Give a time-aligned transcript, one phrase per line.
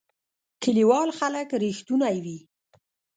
[0.63, 2.37] کلیوال خلک رښتونی وی